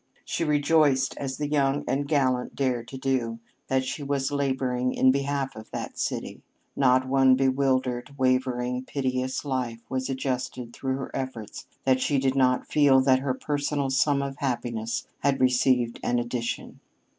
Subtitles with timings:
[0.25, 5.11] She rejoiced, as the young and gallant dare to do, that she was laboring in
[5.11, 6.41] behalf of that city.
[6.75, 12.65] Not one bewildered, wavering, piteous life was adjusted through her efforts that she did not
[12.65, 16.79] feel that her personal sum of happiness had received an addition.